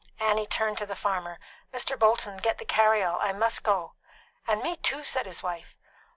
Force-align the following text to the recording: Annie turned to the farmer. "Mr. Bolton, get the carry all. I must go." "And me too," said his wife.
Annie 0.19 0.47
turned 0.47 0.79
to 0.79 0.87
the 0.87 0.95
farmer. 0.95 1.37
"Mr. 1.71 1.95
Bolton, 1.95 2.37
get 2.37 2.57
the 2.57 2.65
carry 2.65 3.03
all. 3.03 3.19
I 3.21 3.33
must 3.33 3.61
go." 3.61 3.93
"And 4.47 4.63
me 4.63 4.75
too," 4.77 5.03
said 5.03 5.27
his 5.27 5.43
wife. 5.43 5.77